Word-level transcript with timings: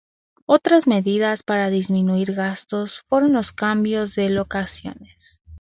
Otras 0.47 0.87
medidas 0.87 1.43
para 1.43 1.69
disminuir 1.69 2.33
gastos 2.33 3.03
fueron 3.07 3.33
los 3.33 3.51
cambios 3.51 4.15
de 4.15 4.29
locaciones. 4.31 5.43